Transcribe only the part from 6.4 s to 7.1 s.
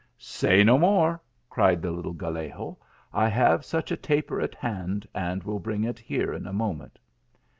a moment."